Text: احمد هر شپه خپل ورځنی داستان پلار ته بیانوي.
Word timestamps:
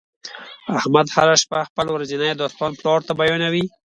احمد 0.79 1.07
هر 1.15 1.29
شپه 1.41 1.59
خپل 1.69 1.87
ورځنی 1.91 2.31
داستان 2.41 2.71
پلار 2.79 2.99
ته 3.07 3.13
بیانوي. 3.19 3.65